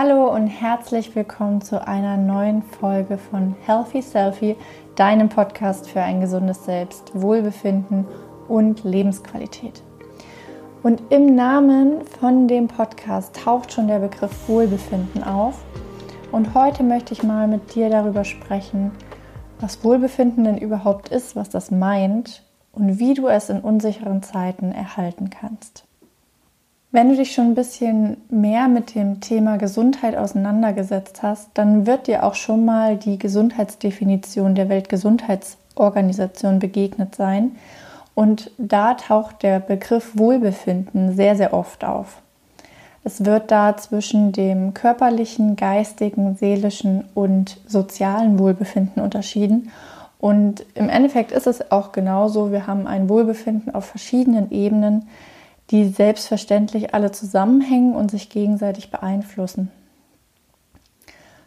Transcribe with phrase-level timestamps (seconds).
[0.00, 4.54] Hallo und herzlich willkommen zu einer neuen Folge von Healthy Selfie,
[4.94, 8.06] deinem Podcast für ein gesundes Selbst, Wohlbefinden
[8.46, 9.82] und Lebensqualität.
[10.84, 15.64] Und im Namen von dem Podcast taucht schon der Begriff Wohlbefinden auf.
[16.30, 18.92] Und heute möchte ich mal mit dir darüber sprechen,
[19.58, 24.70] was Wohlbefinden denn überhaupt ist, was das meint und wie du es in unsicheren Zeiten
[24.70, 25.87] erhalten kannst.
[26.90, 32.06] Wenn du dich schon ein bisschen mehr mit dem Thema Gesundheit auseinandergesetzt hast, dann wird
[32.06, 37.56] dir auch schon mal die Gesundheitsdefinition der Weltgesundheitsorganisation begegnet sein.
[38.14, 42.22] Und da taucht der Begriff Wohlbefinden sehr, sehr oft auf.
[43.04, 49.70] Es wird da zwischen dem körperlichen, geistigen, seelischen und sozialen Wohlbefinden unterschieden.
[50.18, 52.50] Und im Endeffekt ist es auch genauso.
[52.50, 55.06] Wir haben ein Wohlbefinden auf verschiedenen Ebenen,
[55.70, 59.70] die selbstverständlich alle zusammenhängen und sich gegenseitig beeinflussen.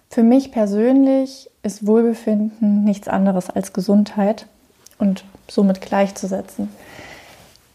[0.09, 4.45] Für mich persönlich ist Wohlbefinden nichts anderes als Gesundheit
[4.99, 6.69] und somit gleichzusetzen.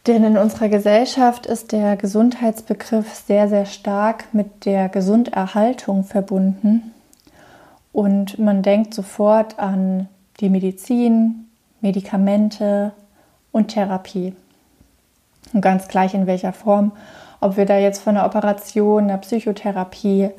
[0.07, 6.95] Denn in unserer Gesellschaft ist der Gesundheitsbegriff sehr, sehr stark mit der Gesunderhaltung verbunden.
[7.93, 11.49] Und man denkt sofort an die Medizin,
[11.81, 12.93] Medikamente
[13.51, 14.35] und Therapie.
[15.53, 16.93] Und ganz gleich in welcher Form,
[17.41, 20.31] ob wir da jetzt von einer Operation, einer Psychotherapie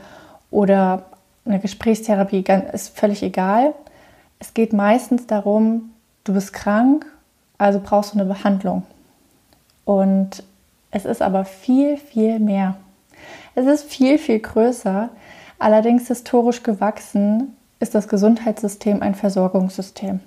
[0.52, 1.04] oder
[1.46, 3.74] einer Gesprächstherapie, ist völlig egal.
[4.40, 5.92] Es geht meistens darum,
[6.24, 7.06] du bist krank,
[7.58, 8.84] also brauchst du eine Behandlung.
[9.86, 10.44] Und
[10.92, 12.76] es ist aber viel, viel mehr.
[13.56, 15.10] Es ist viel, viel größer.
[15.60, 20.20] Allerdings historisch gewachsen ist das Gesundheitssystem ein Versorgungssystem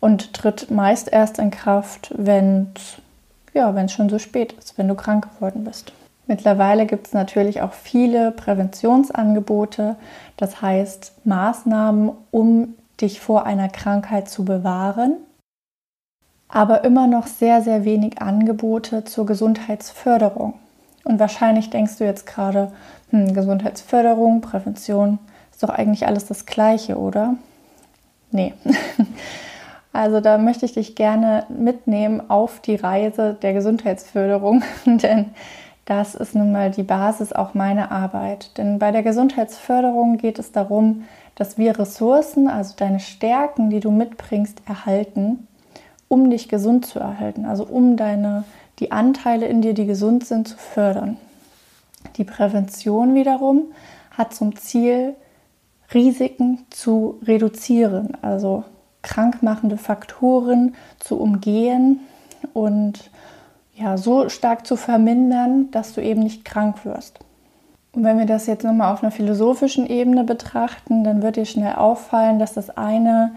[0.00, 3.00] und tritt meist erst in Kraft, wenn es
[3.56, 5.92] ja, wenn es schon so spät ist, wenn du krank geworden bist.
[6.28, 9.96] Mittlerweile gibt es natürlich auch viele Präventionsangebote,
[10.36, 15.16] das heißt Maßnahmen, um dich vor einer Krankheit zu bewahren,
[16.48, 20.54] aber immer noch sehr, sehr wenig Angebote zur Gesundheitsförderung.
[21.04, 22.72] Und wahrscheinlich denkst du jetzt gerade,
[23.10, 25.18] hm, Gesundheitsförderung, Prävention,
[25.50, 27.36] ist doch eigentlich alles das Gleiche, oder?
[28.32, 28.52] Nee.
[29.96, 35.30] Also da möchte ich dich gerne mitnehmen auf die Reise der Gesundheitsförderung, denn
[35.86, 38.58] das ist nun mal die Basis auch meiner Arbeit.
[38.58, 43.90] Denn bei der Gesundheitsförderung geht es darum, dass wir Ressourcen, also deine Stärken, die du
[43.90, 45.48] mitbringst, erhalten,
[46.08, 48.44] um dich gesund zu erhalten, also um deine
[48.80, 51.16] die Anteile in dir, die gesund sind, zu fördern.
[52.18, 53.72] Die Prävention wiederum
[54.10, 55.14] hat zum Ziel,
[55.94, 58.64] Risiken zu reduzieren, also
[59.02, 62.00] krankmachende Faktoren zu umgehen
[62.52, 63.10] und
[63.74, 67.20] ja, so stark zu vermindern, dass du eben nicht krank wirst.
[67.92, 71.74] Und wenn wir das jetzt nochmal auf einer philosophischen Ebene betrachten, dann wird dir schnell
[71.76, 73.32] auffallen, dass das eine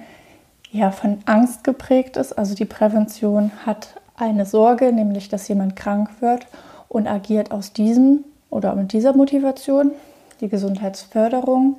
[0.72, 2.34] ja von Angst geprägt ist.
[2.34, 6.46] Also die Prävention hat eine Sorge, nämlich dass jemand krank wird
[6.90, 9.92] und agiert aus diesem oder mit dieser Motivation.
[10.42, 11.78] Die Gesundheitsförderung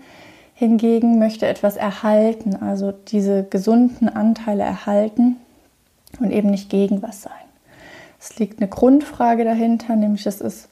[0.61, 5.37] hingegen möchte etwas erhalten, also diese gesunden Anteile erhalten
[6.19, 7.33] und eben nicht gegen was sein.
[8.21, 10.69] Es liegt eine Grundfrage dahinter, nämlich das ist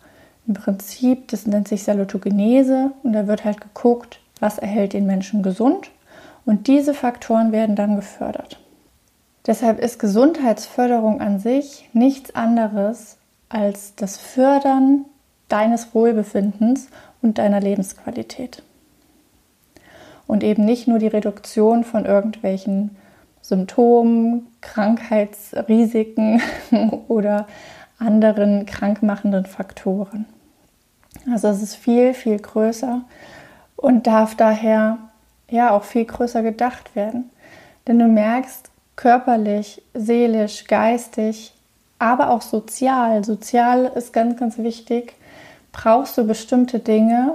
[0.47, 5.43] im Prinzip, das nennt sich Salutogenese und da wird halt geguckt, was erhält den Menschen
[5.43, 5.91] gesund
[6.45, 8.61] und diese Faktoren werden dann gefördert.
[9.47, 13.17] Deshalb ist Gesundheitsförderung an sich nichts anderes
[13.49, 15.07] als das Fördern
[15.49, 16.91] deines Wohlbefindens
[17.23, 18.63] und deiner Lebensqualität
[20.29, 22.97] und eben nicht nur die Reduktion von irgendwelchen
[23.41, 26.41] Symptomen, Krankheitsrisiken
[27.09, 27.49] oder
[27.99, 30.27] anderen krankmachenden Faktoren.
[31.33, 33.03] Also es ist viel, viel größer
[33.75, 34.99] und darf daher
[35.51, 37.31] ja auch viel größer gedacht werden.
[37.87, 41.55] Denn du merkst, körperlich, seelisch, geistig,
[41.99, 45.15] aber auch sozial, sozial ist ganz, ganz wichtig,
[45.73, 47.35] brauchst du bestimmte Dinge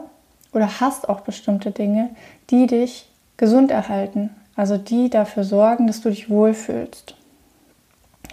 [0.53, 2.09] oder hast auch bestimmte Dinge,
[2.49, 7.15] die dich gesund erhalten, also die dafür sorgen, dass du dich wohlfühlst.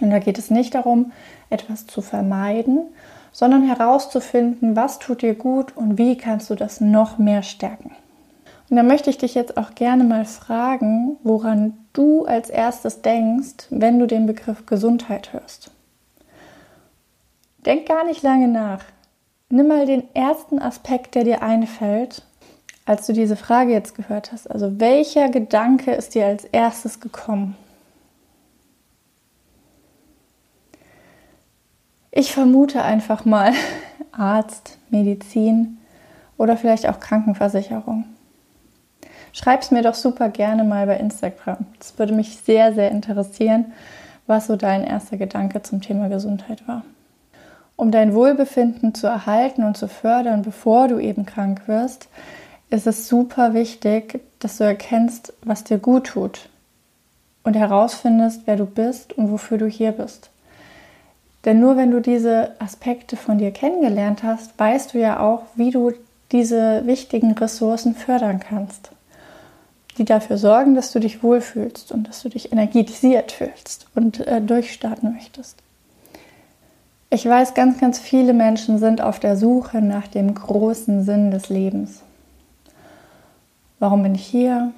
[0.01, 1.11] Und da geht es nicht darum,
[1.49, 2.85] etwas zu vermeiden,
[3.31, 7.91] sondern herauszufinden, was tut dir gut und wie kannst du das noch mehr stärken.
[8.69, 13.67] Und da möchte ich dich jetzt auch gerne mal fragen, woran du als erstes denkst,
[13.69, 15.71] wenn du den Begriff Gesundheit hörst.
[17.65, 18.83] Denk gar nicht lange nach.
[19.51, 22.23] Nimm mal den ersten Aspekt, der dir einfällt
[22.85, 27.55] als du diese Frage jetzt gehört hast, also welcher Gedanke ist dir als erstes gekommen?
[32.11, 33.53] Ich vermute einfach mal
[34.11, 35.77] Arzt, Medizin
[36.37, 38.05] oder vielleicht auch Krankenversicherung.
[39.31, 41.65] Schreib es mir doch super gerne mal bei Instagram.
[41.79, 43.71] Das würde mich sehr, sehr interessieren,
[44.27, 46.83] was so dein erster Gedanke zum Thema Gesundheit war.
[47.81, 52.09] Um dein Wohlbefinden zu erhalten und zu fördern, bevor du eben krank wirst,
[52.69, 56.49] ist es super wichtig, dass du erkennst, was dir gut tut
[57.43, 60.29] und herausfindest, wer du bist und wofür du hier bist.
[61.43, 65.71] Denn nur wenn du diese Aspekte von dir kennengelernt hast, weißt du ja auch, wie
[65.71, 65.91] du
[66.31, 68.91] diese wichtigen Ressourcen fördern kannst,
[69.97, 74.39] die dafür sorgen, dass du dich wohlfühlst und dass du dich energetisiert fühlst und äh,
[74.39, 75.57] durchstarten möchtest.
[77.13, 81.49] Ich weiß, ganz, ganz viele Menschen sind auf der Suche nach dem großen Sinn des
[81.49, 82.03] Lebens.
[83.79, 84.71] Warum bin ich hier?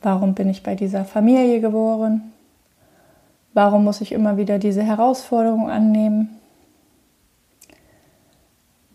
[0.00, 2.32] Warum bin ich bei dieser Familie geboren?
[3.52, 6.30] Warum muss ich immer wieder diese Herausforderung annehmen?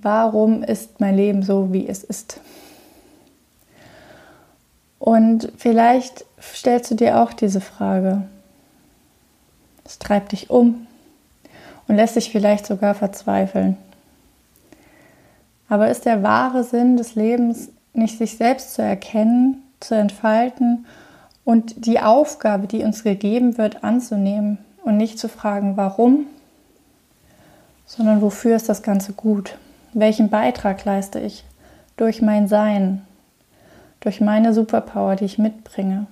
[0.01, 2.39] Warum ist mein Leben so, wie es ist?
[4.97, 8.23] Und vielleicht stellst du dir auch diese Frage.
[9.85, 10.87] Es treibt dich um
[11.89, 13.75] und lässt dich vielleicht sogar verzweifeln.
[15.67, 20.85] Aber ist der wahre Sinn des Lebens nicht sich selbst zu erkennen, zu entfalten
[21.43, 26.27] und die Aufgabe, die uns gegeben wird, anzunehmen und nicht zu fragen, warum,
[27.87, 29.57] sondern wofür ist das Ganze gut?
[29.93, 31.43] Welchen Beitrag leiste ich
[31.97, 33.01] durch mein Sein,
[33.99, 36.05] durch meine Superpower, die ich mitbringe,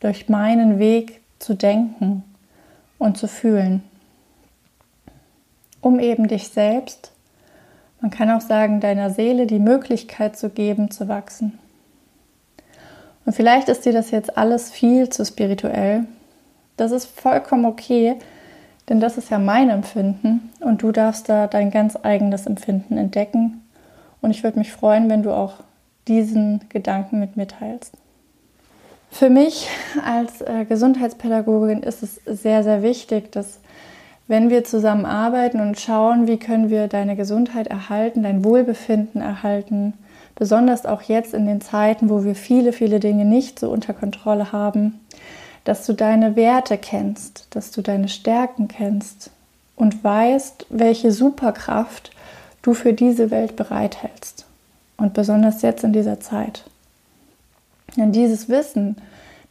[0.00, 2.24] durch meinen Weg zu denken
[2.98, 3.82] und zu fühlen,
[5.82, 7.12] um eben dich selbst,
[8.00, 11.58] man kann auch sagen, deiner Seele die Möglichkeit zu geben, zu wachsen.
[13.24, 16.06] Und vielleicht ist dir das jetzt alles viel zu spirituell.
[16.76, 18.16] Das ist vollkommen okay,
[18.88, 23.62] denn das ist ja mein Empfinden und du darfst da dein ganz eigenes Empfinden entdecken.
[24.20, 25.54] Und ich würde mich freuen, wenn du auch
[26.08, 27.94] diesen Gedanken mit mir teilst.
[29.10, 29.68] Für mich
[30.04, 33.60] als äh, Gesundheitspädagogin ist es sehr, sehr wichtig, dass
[34.32, 39.92] wenn wir zusammen arbeiten und schauen, wie können wir deine Gesundheit erhalten, dein Wohlbefinden erhalten,
[40.36, 44.50] besonders auch jetzt in den Zeiten, wo wir viele, viele Dinge nicht so unter Kontrolle
[44.50, 44.98] haben,
[45.64, 49.30] dass du deine Werte kennst, dass du deine Stärken kennst
[49.76, 52.10] und weißt, welche Superkraft
[52.62, 54.46] du für diese Welt bereithältst.
[54.96, 56.64] Und besonders jetzt in dieser Zeit.
[57.98, 58.96] Denn dieses Wissen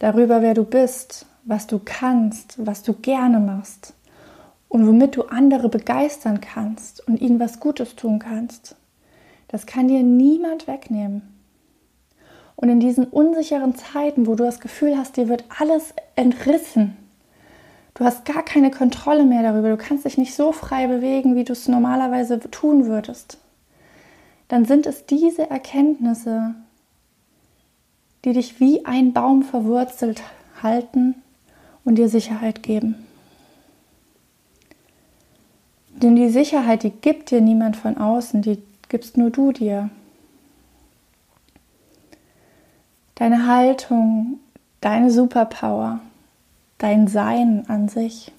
[0.00, 3.94] darüber, wer du bist, was du kannst, was du gerne machst
[4.72, 8.74] und womit du andere begeistern kannst und ihnen was Gutes tun kannst,
[9.48, 11.20] das kann dir niemand wegnehmen.
[12.56, 16.96] Und in diesen unsicheren Zeiten, wo du das Gefühl hast, dir wird alles entrissen,
[17.92, 21.44] du hast gar keine Kontrolle mehr darüber, du kannst dich nicht so frei bewegen, wie
[21.44, 23.36] du es normalerweise tun würdest,
[24.48, 26.54] dann sind es diese Erkenntnisse,
[28.24, 30.22] die dich wie ein Baum verwurzelt
[30.62, 31.16] halten
[31.84, 33.06] und dir Sicherheit geben.
[36.02, 39.88] Denn die Sicherheit, die gibt dir niemand von außen, die gibst nur du dir.
[43.14, 44.40] Deine Haltung,
[44.80, 46.00] deine Superpower,
[46.78, 48.32] dein Sein an sich.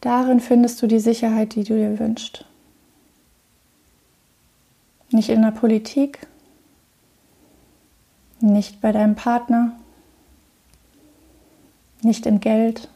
[0.00, 2.46] Darin findest du die Sicherheit, die du dir wünschst.
[5.10, 6.26] Nicht in der Politik,
[8.40, 9.72] nicht bei deinem Partner,
[12.00, 12.88] nicht im Geld,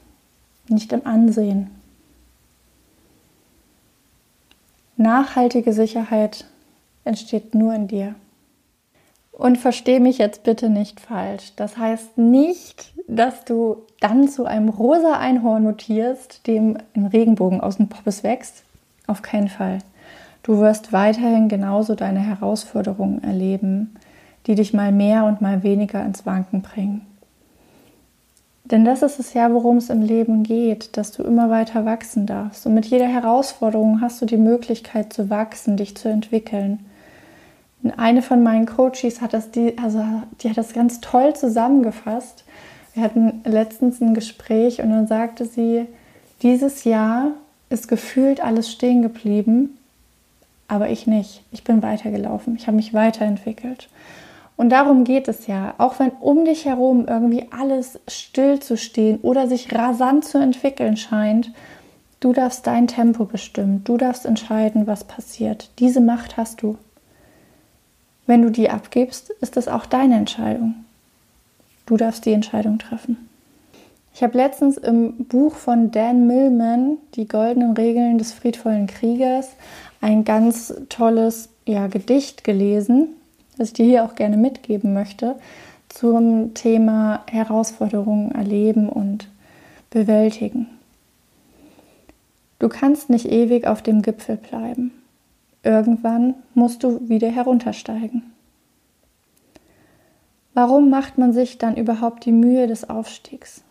[0.69, 1.78] nicht im Ansehen.
[5.01, 6.45] Nachhaltige Sicherheit
[7.05, 8.17] entsteht nur in dir.
[9.31, 11.53] Und verstehe mich jetzt bitte nicht falsch.
[11.55, 17.77] Das heißt nicht, dass du dann zu einem rosa Einhorn mutierst, dem ein Regenbogen aus
[17.77, 18.65] dem Poppes wächst.
[19.07, 19.79] Auf keinen Fall.
[20.43, 23.95] Du wirst weiterhin genauso deine Herausforderungen erleben,
[24.49, 27.07] die dich mal mehr und mal weniger ins Wanken bringen.
[28.71, 32.27] Denn das ist es ja, worum es im Leben geht, dass du immer weiter wachsen
[32.27, 32.67] darfst.
[32.67, 36.85] Und mit jeder Herausforderung hast du die Möglichkeit zu wachsen, dich zu entwickeln.
[37.97, 40.05] Eine von meinen Coaches hat das, die, also
[40.41, 42.45] die hat das ganz toll zusammengefasst.
[42.93, 45.87] Wir hatten letztens ein Gespräch und dann sagte sie,
[46.43, 47.33] dieses Jahr
[47.71, 49.79] ist gefühlt alles stehen geblieben,
[50.67, 51.43] aber ich nicht.
[51.53, 52.57] Ich bin weitergelaufen.
[52.57, 53.89] Ich habe mich weiterentwickelt.
[54.59, 55.75] Und darum geht es ja.
[55.79, 60.97] Auch wenn um dich herum irgendwie alles still zu stehen oder sich rasant zu entwickeln
[60.97, 61.53] scheint,
[62.19, 63.85] du darfst dein Tempo bestimmen.
[63.85, 65.71] Du darfst entscheiden, was passiert.
[65.79, 66.77] Diese Macht hast du.
[68.27, 70.75] Wenn du die abgibst, ist das auch deine Entscheidung.
[71.87, 73.29] Du darfst die Entscheidung treffen.
[74.13, 79.51] Ich habe letztens im Buch von Dan Millman, Die goldenen Regeln des friedvollen Kriegers,
[80.01, 83.15] ein ganz tolles ja, Gedicht gelesen,
[83.59, 85.37] das ich dir hier auch gerne mitgeben möchte,
[85.89, 89.29] zum Thema Herausforderungen erleben und
[89.91, 90.69] bewältigen.
[92.59, 94.93] Du kannst nicht ewig auf dem Gipfel bleiben.
[95.63, 98.23] Irgendwann musst du wieder heruntersteigen.
[100.55, 103.63] Warum macht man sich dann überhaupt die Mühe des Aufstiegs?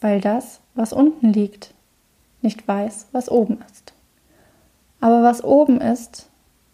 [0.00, 1.74] Weil das, was unten liegt,
[2.40, 3.92] nicht weiß, was oben ist.
[5.00, 6.29] Aber was oben ist,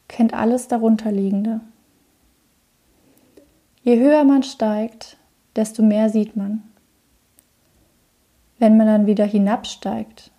[0.08, 1.60] kennt alles darunterliegende.
[3.82, 5.16] Je höher man steigt,
[5.54, 6.62] desto mehr sieht man.
[8.58, 10.30] Wenn man dann wieder hinabsteigt,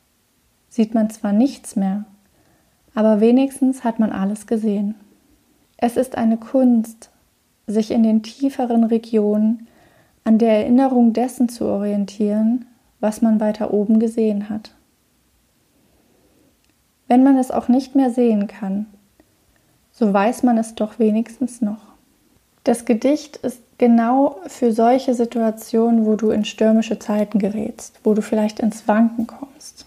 [0.70, 2.06] sieht man zwar nichts mehr,
[2.94, 4.96] aber wenigstens hat man alles gesehen.
[5.78, 7.12] Es ist eine Kunst,
[7.68, 9.68] sich in den tieferen Regionen
[10.24, 12.66] an der Erinnerung dessen zu orientieren,
[13.00, 14.74] was man weiter oben gesehen hat.
[17.08, 18.88] Wenn man es auch nicht mehr sehen kann,
[19.98, 21.80] so weiß man es doch wenigstens noch.
[22.64, 28.22] Das Gedicht ist genau für solche Situationen, wo du in stürmische Zeiten gerätst, wo du
[28.22, 29.86] vielleicht ins Wanken kommst,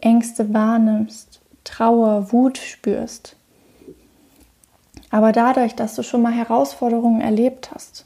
[0.00, 3.36] Ängste wahrnimmst, Trauer, Wut spürst.
[5.10, 8.04] Aber dadurch, dass du schon mal Herausforderungen erlebt hast,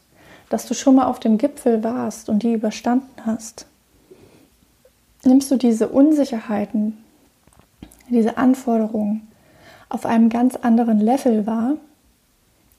[0.51, 3.67] dass du schon mal auf dem Gipfel warst und die überstanden hast,
[5.25, 7.03] nimmst du diese Unsicherheiten,
[8.09, 9.27] diese Anforderungen
[9.89, 11.75] auf einem ganz anderen Level wahr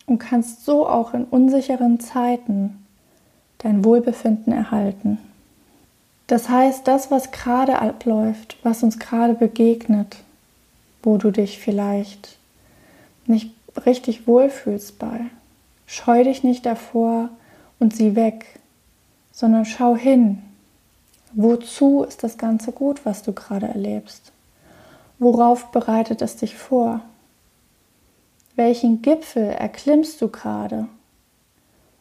[0.05, 2.85] und kannst so auch in unsicheren Zeiten
[3.59, 5.17] dein Wohlbefinden erhalten.
[6.27, 10.17] Das heißt, das, was gerade abläuft, was uns gerade begegnet,
[11.03, 12.37] wo du dich vielleicht
[13.27, 13.51] nicht
[13.85, 15.21] richtig wohlfühlst bei,
[15.85, 17.29] scheu dich nicht davor
[17.79, 18.45] und sieh weg,
[19.31, 20.41] sondern schau hin.
[21.33, 24.31] Wozu ist das Ganze gut, was du gerade erlebst?
[25.17, 26.99] Worauf bereitet es dich vor?
[28.55, 30.87] Welchen Gipfel erklimmst du gerade,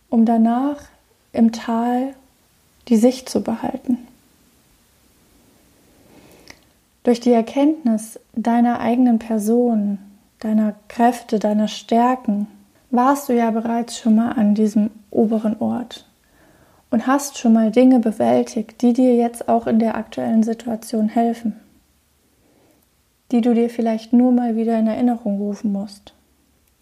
[0.09, 0.83] um danach
[1.33, 2.15] im Tal
[2.89, 3.99] die Sicht zu behalten?
[7.05, 9.99] Durch die Erkenntnis deiner eigenen Person,
[10.41, 12.49] deiner Kräfte, deiner Stärken,
[12.91, 16.07] warst du ja bereits schon mal an diesem oberen Ort
[16.91, 21.61] und hast schon mal Dinge bewältigt, die dir jetzt auch in der aktuellen Situation helfen
[23.35, 26.15] die du dir vielleicht nur mal wieder in Erinnerung rufen musst.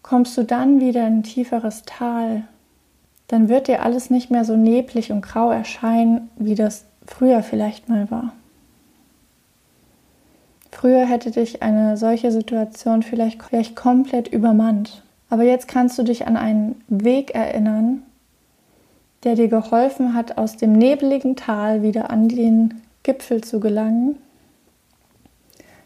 [0.03, 2.43] Kommst du dann wieder in ein tieferes Tal,
[3.27, 7.89] dann wird dir alles nicht mehr so neblig und grau erscheinen, wie das früher vielleicht
[7.89, 8.33] mal war.
[10.69, 15.01] Früher hätte dich eine solche Situation vielleicht, vielleicht komplett übermannt.
[15.31, 18.03] Aber jetzt kannst du dich an einen Weg erinnern,
[19.23, 24.19] der dir geholfen hat, aus dem nebligen Tal wieder an den Gipfel zu gelangen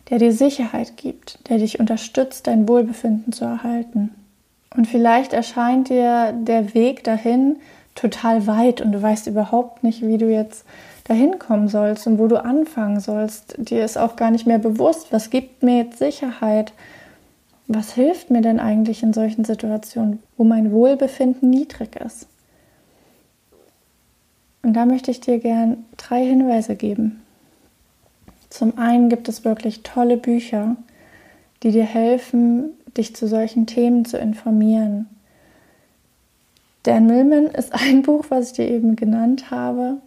[0.10, 4.12] der dir Sicherheit gibt, der dich unterstützt, dein Wohlbefinden zu erhalten.
[4.76, 7.58] Und vielleicht erscheint dir der Weg dahin
[7.96, 10.66] total weit und du weißt überhaupt nicht, wie du jetzt
[11.06, 13.56] dahin kommen sollst und wo du anfangen sollst.
[13.58, 16.74] Dir ist auch gar nicht mehr bewusst, was gibt mir jetzt Sicherheit?
[17.68, 22.28] Was hilft mir denn eigentlich in solchen Situationen, wo mein Wohlbefinden niedrig ist?
[24.64, 27.22] Und da möchte ich dir gern drei Hinweise geben.
[28.50, 30.76] Zum einen gibt es wirklich tolle Bücher,
[31.64, 35.08] die dir helfen, dich zu solchen Themen zu informieren.
[36.84, 39.98] Dan Millman ist ein Buch, was ich dir eben genannt habe,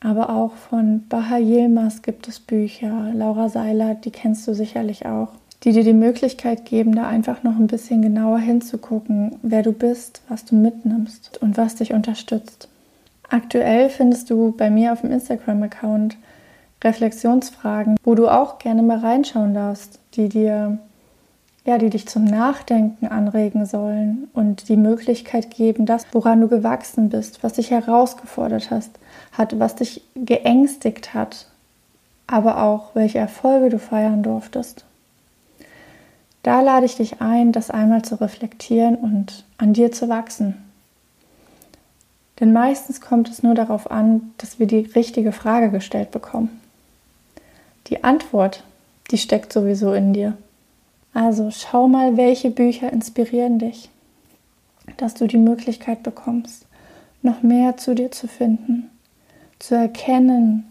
[0.00, 5.28] aber auch von Baha Yilmaz gibt es Bücher, Laura Seiler, die kennst du sicherlich auch,
[5.64, 10.22] die dir die Möglichkeit geben, da einfach noch ein bisschen genauer hinzugucken, wer du bist,
[10.28, 12.68] was du mitnimmst und was dich unterstützt.
[13.28, 16.16] Aktuell findest du bei mir auf dem Instagram-Account
[16.82, 20.78] Reflexionsfragen, wo du auch gerne mal reinschauen darfst, die dir
[21.68, 27.10] ja, die dich zum Nachdenken anregen sollen und die Möglichkeit geben, das, woran du gewachsen
[27.10, 28.98] bist, was dich herausgefordert hast,
[29.32, 31.46] hat, was dich geängstigt hat,
[32.26, 34.86] aber auch welche Erfolge du feiern durftest.
[36.42, 40.54] Da lade ich dich ein, das einmal zu reflektieren und an dir zu wachsen.
[42.40, 46.60] Denn meistens kommt es nur darauf an, dass wir die richtige Frage gestellt bekommen.
[47.88, 48.64] Die Antwort,
[49.10, 50.36] die steckt sowieso in dir.
[51.14, 53.88] Also schau mal, welche Bücher inspirieren dich,
[54.98, 56.66] dass du die Möglichkeit bekommst,
[57.22, 58.90] noch mehr zu dir zu finden,
[59.58, 60.66] zu erkennen,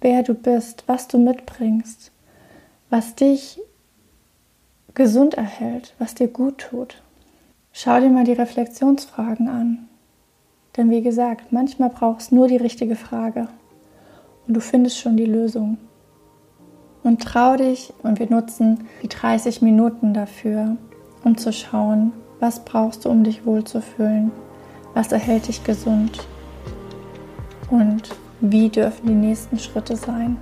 [0.00, 2.12] wer du bist, was du mitbringst,
[2.88, 3.60] was dich
[4.94, 7.02] gesund erhält, was dir gut tut.
[7.72, 9.88] Schau dir mal die Reflexionsfragen an.
[10.76, 13.48] Denn wie gesagt, manchmal brauchst du nur die richtige Frage
[14.46, 15.78] und du findest schon die Lösung.
[17.08, 20.76] Und trau dich und wir nutzen die 30 Minuten dafür,
[21.24, 24.30] um zu schauen, was brauchst du, um dich wohlzufühlen,
[24.92, 26.28] was erhält dich gesund
[27.70, 30.36] und wie dürfen die nächsten Schritte sein,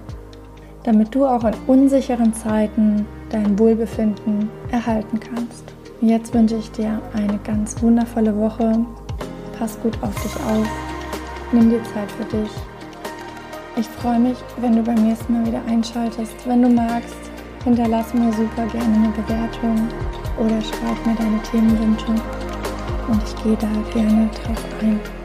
[0.82, 5.73] damit du auch in unsicheren Zeiten dein Wohlbefinden erhalten kannst.
[6.00, 8.85] Jetzt wünsche ich dir eine ganz wundervolle Woche.
[9.56, 10.68] Pass gut auf dich auf.
[11.52, 12.50] Nimm dir Zeit für dich.
[13.78, 16.35] Ich freue mich, wenn du beim nächsten Mal wieder einschaltest.
[16.47, 17.14] Wenn du magst,
[17.62, 19.87] hinterlass mir super gerne eine Bewertung
[20.38, 22.06] oder schreib mir deine Themenwünsche
[23.09, 25.15] und ich gehe da gerne drauf ein.